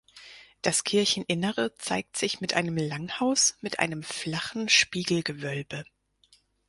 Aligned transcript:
Das 0.63 0.83
Kircheninnere 0.83 1.75
zeigt 1.75 2.17
sich 2.17 2.41
mit 2.41 2.55
einem 2.55 2.75
Langhaus 2.75 3.55
mit 3.61 3.77
einem 3.77 4.01
flachen 4.01 4.67
Spiegelgewölbe. 4.67 5.85